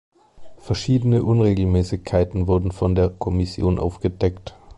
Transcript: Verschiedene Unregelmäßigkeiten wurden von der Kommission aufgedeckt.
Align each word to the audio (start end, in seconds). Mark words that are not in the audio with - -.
Verschiedene 0.57 1.21
Unregelmäßigkeiten 1.23 2.47
wurden 2.47 2.71
von 2.71 2.95
der 2.95 3.07
Kommission 3.07 3.77
aufgedeckt. 3.77 4.55